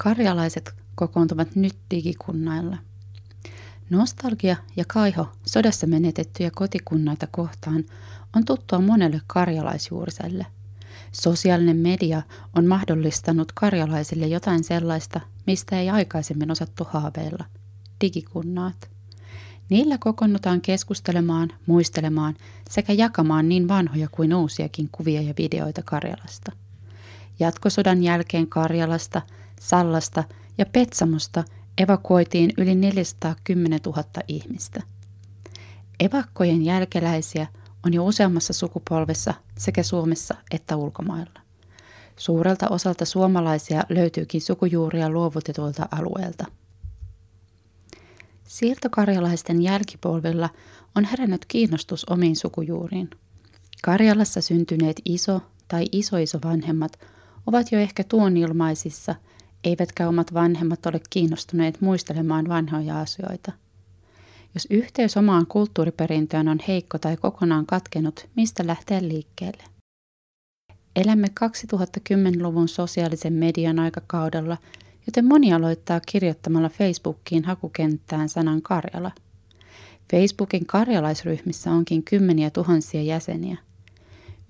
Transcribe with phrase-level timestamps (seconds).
[0.00, 2.76] Karjalaiset kokoontuvat nyt digikunnailla.
[3.90, 7.84] Nostalgia ja kaiho sodassa menetettyjä kotikunnaita kohtaan
[8.36, 10.46] on tuttua monelle karjalaisjuuriselle.
[11.12, 12.22] Sosiaalinen media
[12.56, 17.44] on mahdollistanut karjalaisille jotain sellaista, mistä ei aikaisemmin osattu haaveilla.
[18.00, 18.90] Digikunnaat.
[19.70, 22.34] Niillä kokoonnutaan keskustelemaan, muistelemaan
[22.70, 26.52] sekä jakamaan niin vanhoja kuin uusiakin kuvia ja videoita Karjalasta.
[27.40, 29.22] Jatkosodan jälkeen Karjalasta,
[29.64, 30.24] Sallasta
[30.58, 31.44] ja Petsamosta
[31.78, 34.82] evakuoitiin yli 410 000 ihmistä.
[36.00, 37.46] Evakkojen jälkeläisiä
[37.86, 41.40] on jo useammassa sukupolvessa sekä Suomessa että ulkomailla.
[42.16, 46.44] Suurelta osalta suomalaisia löytyykin sukujuuria luovutetuilta alueelta.
[48.48, 50.50] Siirtokarjalaisten jälkipolvilla
[50.94, 53.10] on herännyt kiinnostus omiin sukujuuriin.
[53.82, 56.98] Karjalassa syntyneet iso- tai isoisovanhemmat
[57.46, 59.14] ovat jo ehkä tuonilmaisissa,
[59.64, 63.52] eivätkä omat vanhemmat ole kiinnostuneet muistelemaan vanhoja asioita.
[64.54, 69.62] Jos yhteys omaan kulttuuriperintöön on heikko tai kokonaan katkenut, mistä lähtee liikkeelle?
[70.96, 74.56] Elämme 2010-luvun sosiaalisen median aikakaudella,
[75.06, 79.10] joten moni aloittaa kirjoittamalla Facebookiin hakukenttään sanan Karjala.
[80.10, 83.56] Facebookin karjalaisryhmissä onkin kymmeniä tuhansia jäseniä.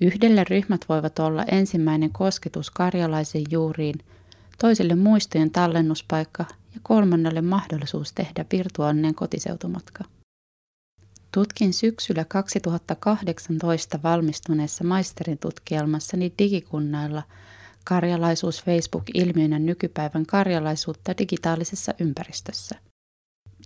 [0.01, 3.95] Yhdelle ryhmät voivat olla ensimmäinen kosketus karjalaisen juuriin,
[4.59, 10.05] toiselle muistojen tallennuspaikka ja kolmannelle mahdollisuus tehdä virtuaalinen kotiseutumatka.
[11.33, 17.23] Tutkin syksyllä 2018 valmistuneessa maisterin tutkielmassani digikunnailla
[17.85, 22.77] karjalaisuus Facebook-ilmiönä nykypäivän karjalaisuutta digitaalisessa ympäristössä.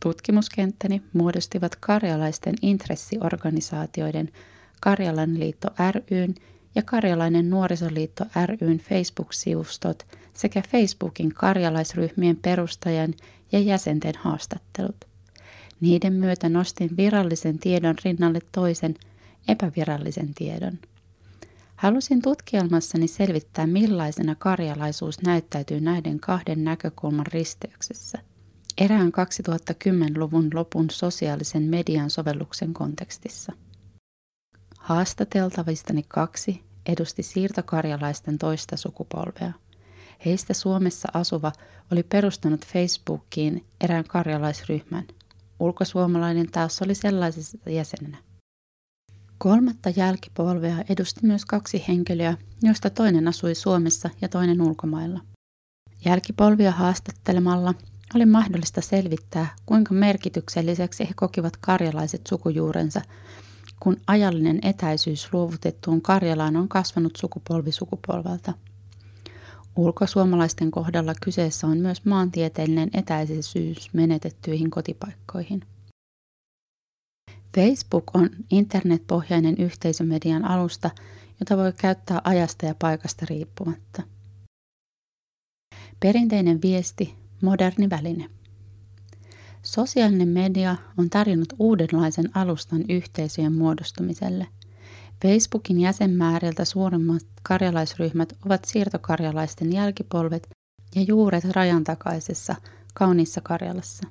[0.03, 4.33] Tutkimuskenttäni muodostivat karjalaisten intressiorganisaatioiden
[4.81, 5.69] Karjalan liitto
[6.11, 6.35] ryn
[6.75, 8.25] ja Karjalainen nuorisoliitto
[8.61, 13.15] ryn Facebook-sivustot sekä Facebookin karjalaisryhmien perustajan
[13.53, 15.05] ja jäsenten haastattelut.
[15.81, 18.95] Niiden myötä nostin virallisen tiedon rinnalle toisen
[19.49, 20.79] epävirallisen tiedon.
[21.77, 28.19] Halusin tutkielmassani selvittää, millaisena karjalaisuus näyttäytyy näiden kahden näkökulman risteyksessä.
[28.79, 33.53] Erään 2010-luvun lopun sosiaalisen median sovelluksen kontekstissa.
[34.89, 39.53] Haastateltavistani kaksi edusti siirtokarjalaisten toista sukupolvea.
[40.25, 41.53] Heistä Suomessa asuva
[41.93, 45.05] oli perustanut Facebookiin erään karjalaisryhmän.
[45.61, 48.19] Ulkosuomalainen taas oli sellaisessa jäsenenä.
[49.39, 55.21] Kolmatta jälkipolvea edusti myös kaksi henkilöä, joista toinen asui Suomessa ja toinen ulkomailla.
[56.05, 57.75] Jälkipolvia haastattelemalla
[58.15, 63.01] oli mahdollista selvittää, kuinka merkitykselliseksi he kokivat karjalaiset sukujuurensa,
[63.81, 68.53] kun ajallinen etäisyys luovutettuun Karjalaan on kasvanut sukupolvi sukupolvelta.
[69.77, 75.61] Ulkosuomalaisten kohdalla kyseessä on myös maantieteellinen etäisyys menetettyihin kotipaikkoihin.
[77.55, 80.91] Facebook on internetpohjainen yhteisömedian alusta,
[81.41, 84.03] jota voi käyttää ajasta ja paikasta riippumatta.
[86.01, 88.38] Perinteinen viesti, moderni väline.
[89.69, 94.47] Sosiaalinen media on tarjonnut uudenlaisen alustan yhteisöjen muodostumiselle.
[95.23, 100.49] Facebookin jäsenmääriltä suurimmat karjalaisryhmät ovat siirtokarjalaisten jälkipolvet
[100.95, 102.55] ja juuret rajan takaisessa,
[102.95, 104.09] kauniissa Karjalassa.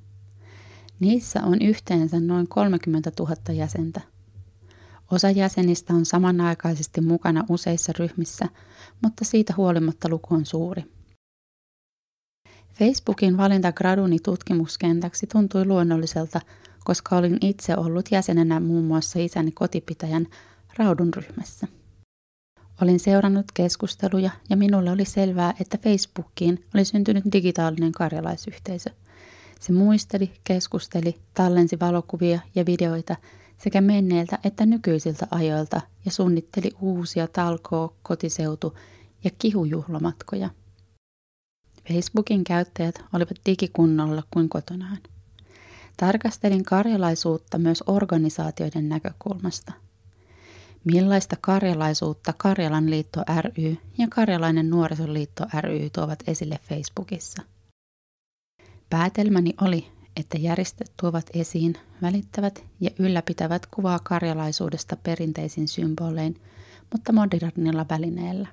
[1.00, 4.01] Niissä on yhteensä noin 30 000 jäsentä.
[5.12, 8.50] Osa jäsenistä on samanaikaisesti mukana useissa ryhmissä,
[9.03, 10.97] mutta siitä huolimatta luku on suuri.
[12.79, 16.41] Facebookin valinta graduni tutkimuskentäksi tuntui luonnolliselta,
[16.83, 20.27] koska olin itse ollut jäsenenä muun muassa isäni kotipitäjän
[20.77, 21.67] Raudun ryhmässä.
[22.81, 28.89] Olin seurannut keskusteluja ja minulle oli selvää, että Facebookiin oli syntynyt digitaalinen karjalaisyhteisö.
[29.59, 33.15] Se muisteli, keskusteli, tallensi valokuvia ja videoita
[33.57, 38.77] sekä menneiltä että nykyisiltä ajoilta ja suunnitteli uusia talkoo, kotiseutu
[39.23, 40.49] ja kihujuhlamatkoja–
[41.88, 44.98] Facebookin käyttäjät olivat digikunnolla kuin kotonaan.
[45.98, 49.72] Tarkastelin karjalaisuutta myös organisaatioiden näkökulmasta.
[50.84, 57.42] Millaista karjalaisuutta Karjalan liitto ry ja Karjalainen nuorisoliitto ry tuovat esille Facebookissa?
[58.90, 66.42] Päätelmäni oli, että järjestöt tuovat esiin, välittävät ja ylläpitävät kuvaa karjalaisuudesta perinteisin symbolein,
[66.92, 68.48] mutta modernilla välineellä.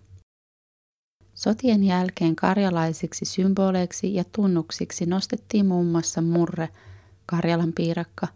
[1.34, 6.68] Sotien jälkeen karjalaisiksi symboleiksi ja tunnuksiksi nostettiin muun muassa murre,
[7.26, 8.28] Karjalan piirakka,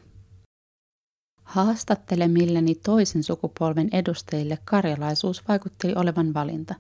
[1.47, 6.75] Haastattelemilleni toisen sukupolven edustajille karjalaisuus vaikutti olevan valinta.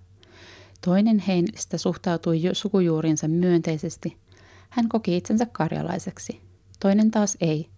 [0.84, 4.16] Toinen heistä suhtautui sukujuuriinsa myönteisesti.
[4.70, 6.40] Hän koki itsensä karjalaiseksi.
[6.80, 7.68] Toinen taas ei,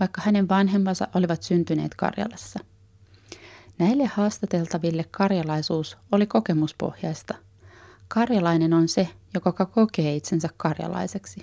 [0.00, 2.60] vaikka hänen vanhempansa olivat syntyneet Karjalassa.
[3.78, 7.34] Näille haastateltaville karjalaisuus oli kokemuspohjaista.
[8.08, 11.40] Karjalainen on se, joka kokee itsensä karjalaiseksi.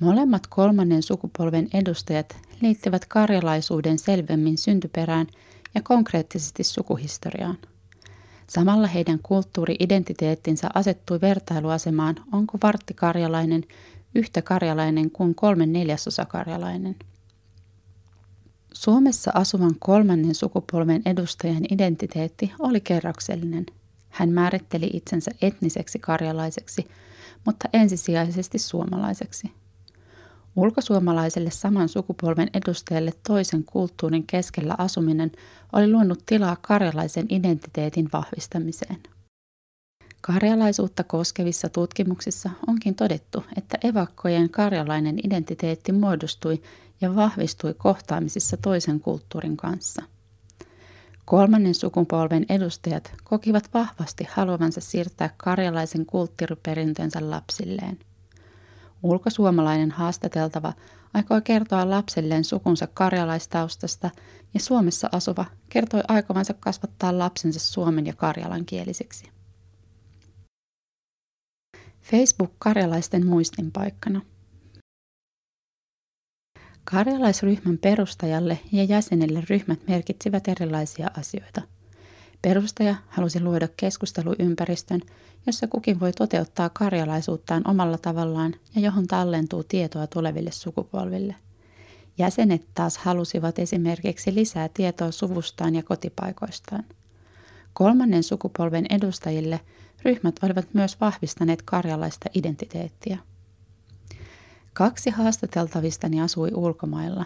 [0.00, 5.26] Molemmat kolmannen sukupolven edustajat liittyvät karjalaisuuden selvemmin syntyperään
[5.74, 7.58] ja konkreettisesti sukuhistoriaan.
[8.48, 13.64] Samalla heidän kulttuuri-identiteettinsä asettui vertailuasemaan, onko varttikarjalainen
[14.14, 16.96] yhtä karjalainen kuin kolme neljäsosa karjalainen.
[18.72, 23.66] Suomessa asuvan kolmannen sukupolven edustajan identiteetti oli kerroksellinen.
[24.08, 26.88] Hän määritteli itsensä etniseksi karjalaiseksi,
[27.44, 29.52] mutta ensisijaisesti suomalaiseksi.
[30.56, 35.32] Ulkosuomalaiselle saman sukupolven edustajalle toisen kulttuurin keskellä asuminen
[35.72, 38.98] oli luonut tilaa karjalaisen identiteetin vahvistamiseen.
[40.20, 46.62] Karjalaisuutta koskevissa tutkimuksissa onkin todettu, että evakkojen karjalainen identiteetti muodostui
[47.00, 50.02] ja vahvistui kohtaamisissa toisen kulttuurin kanssa.
[51.24, 57.98] Kolmannen sukupolven edustajat kokivat vahvasti haluavansa siirtää karjalaisen kulttuuriperintönsä lapsilleen.
[59.02, 60.72] Ulkosuomalainen haastateltava
[61.14, 64.10] aikoi kertoa lapselleen sukunsa karjalaistaustasta
[64.54, 69.30] ja Suomessa asuva kertoi aikovansa kasvattaa lapsensa suomen ja karjalan kielisiksi.
[72.02, 74.20] Facebook karjalaisten muistinpaikkana.
[76.84, 81.62] Karjalaisryhmän perustajalle ja jäsenille ryhmät merkitsivät erilaisia asioita–
[82.42, 85.00] Perustaja halusi luoda keskusteluympäristön,
[85.46, 91.34] jossa kukin voi toteuttaa karjalaisuuttaan omalla tavallaan ja johon tallentuu tietoa tuleville sukupolville.
[92.18, 96.84] Jäsenet taas halusivat esimerkiksi lisää tietoa suvustaan ja kotipaikoistaan.
[97.72, 99.60] Kolmannen sukupolven edustajille
[100.04, 103.18] ryhmät olivat myös vahvistaneet karjalaista identiteettiä.
[104.72, 107.24] Kaksi haastateltavistani asui ulkomailla.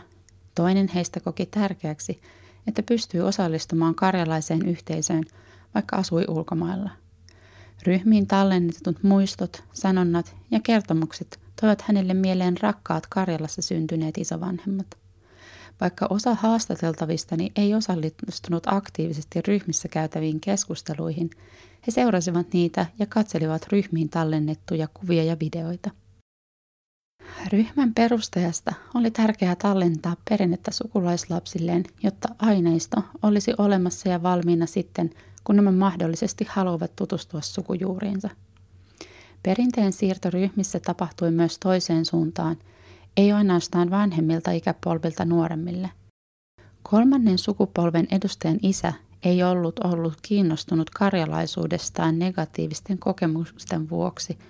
[0.55, 2.21] Toinen heistä koki tärkeäksi,
[2.66, 5.25] että pystyy osallistumaan karjalaiseen yhteisöön,
[5.75, 6.90] vaikka asui ulkomailla.
[7.83, 14.87] Ryhmiin tallennetut muistot, sanonnat ja kertomukset toivat hänelle mieleen rakkaat Karjalassa syntyneet isovanhemmat.
[15.81, 21.31] Vaikka osa haastateltavistani ei osallistunut aktiivisesti ryhmissä käytäviin keskusteluihin,
[21.87, 25.90] he seurasivat niitä ja katselivat ryhmiin tallennettuja kuvia ja videoita.
[27.53, 35.11] Ryhmän perustajasta oli tärkeää tallentaa perinnettä sukulaislapsilleen, jotta aineisto olisi olemassa ja valmiina sitten,
[35.45, 38.29] kun nämä mahdollisesti haluavat tutustua sukujuuriinsa.
[39.43, 42.57] Perinteen siirto ryhmissä tapahtui myös toiseen suuntaan,
[43.17, 45.91] ei ainoastaan vanhemmilta ikäpolvilta nuoremmille.
[46.83, 54.39] Kolmannen sukupolven edustajan isä ei ollut ollut kiinnostunut karjalaisuudestaan negatiivisten kokemusten vuoksi–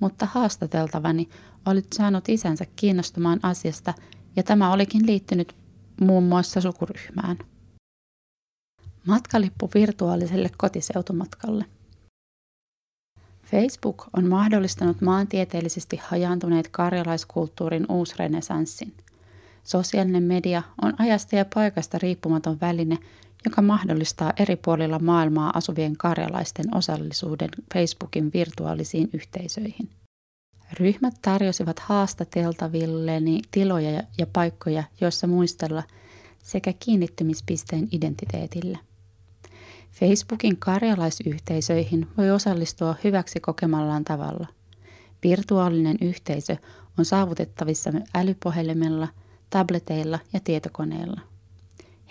[0.00, 1.28] mutta haastateltavani
[1.66, 3.94] olit saanut isänsä kiinnostumaan asiasta
[4.36, 5.54] ja tämä olikin liittynyt
[6.00, 7.38] muun muassa sukuryhmään.
[9.06, 11.64] Matkalippu virtuaaliselle kotiseutumatkalle.
[13.44, 18.94] Facebook on mahdollistanut maantieteellisesti hajaantuneet karjalaiskulttuurin uusrenesanssin.
[19.64, 22.98] Sosiaalinen media on ajasta ja paikasta riippumaton väline,
[23.44, 29.88] joka mahdollistaa eri puolilla maailmaa asuvien karjalaisten osallisuuden Facebookin virtuaalisiin yhteisöihin.
[30.80, 35.82] Ryhmät tarjosivat haastateltavilleni tiloja ja paikkoja, joissa muistella
[36.42, 38.78] sekä kiinnittymispisteen identiteetille.
[39.92, 44.46] Facebookin karjalaisyhteisöihin voi osallistua hyväksi kokemallaan tavalla.
[45.24, 46.56] Virtuaalinen yhteisö
[46.98, 49.08] on saavutettavissa älypuhelimella,
[49.50, 51.20] tableteilla ja tietokoneilla.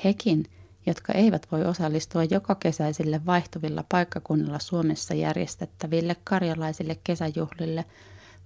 [0.04, 0.46] Hekin,
[0.86, 7.86] jotka eivät voi osallistua joka kesäisille vaihtuvilla paikkakunnilla Suomessa järjestettäville karjalaisille kesäjuhlille,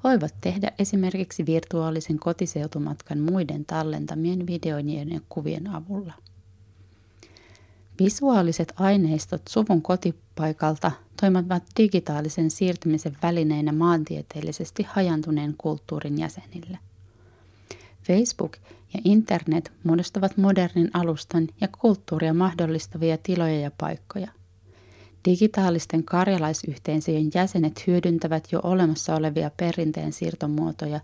[0.04, 6.14] voivat tehdä esimerkiksi virtuaalisen kotiseutumatkan muiden tallentamien videoinien ja kuvien avulla.
[8.00, 16.78] Visuaaliset aineistot suvun kotipaikalta toimivat digitaalisen siirtymisen välineinä maantieteellisesti hajantuneen kulttuurin jäsenille.
[18.04, 18.58] Facebook
[18.94, 24.37] ja internet muodostavat modernin alustan ja kulttuuria mahdollistavia tiloja ja paikkoja.
[25.28, 31.00] Digitaalisten karjalaisyhteisöjen jäsenet hyödyntävät jo olemassa olevia perinteen siirtomuotoja,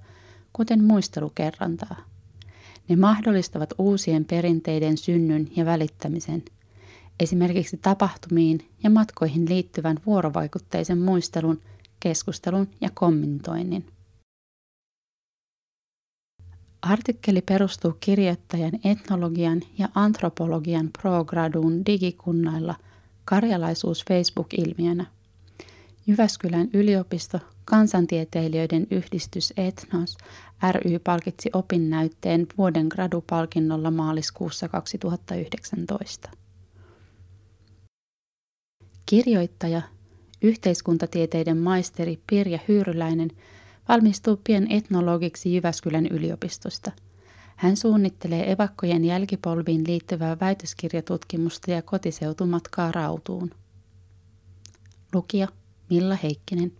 [0.53, 1.97] kuten muistelukerrantaa.
[2.89, 6.43] Ne mahdollistavat uusien perinteiden synnyn ja välittämisen–
[7.19, 11.61] esimerkiksi tapahtumiin ja matkoihin liittyvän vuorovaikutteisen muistelun,
[11.99, 13.85] keskustelun ja kommentoinnin.
[16.81, 22.75] Artikkeli perustuu kirjoittajan etnologian ja antropologian prograduun digikunnailla
[23.25, 25.05] karjalaisuus Facebook-ilmiönä.
[26.07, 30.17] Jyväskylän yliopisto Kansantieteilijöiden yhdistys Etnos
[30.71, 36.29] ry palkitsi opinnäytteen vuoden gradupalkinnolla maaliskuussa 2019.
[39.05, 39.81] Kirjoittaja,
[40.41, 43.29] yhteiskuntatieteiden maisteri Pirja Hyyryläinen
[43.89, 46.91] valmistuu pien etnologiksi Jyväskylän yliopistosta.
[47.63, 53.51] Hän suunnittelee evakkojen jälkipolviin liittyvää väitöskirjatutkimusta ja kotiseutumatkaa Rautuun.
[55.13, 55.47] Lukija
[55.89, 56.71] Milla Heikkinen